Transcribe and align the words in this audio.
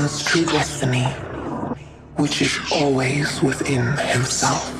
man's 0.00 0.22
true 0.22 0.44
destiny, 0.44 1.04
which 2.16 2.42
is 2.42 2.58
always 2.70 3.42
within 3.42 3.96
himself. 3.96 4.75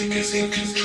In 0.00 0.08
control. 0.50 0.79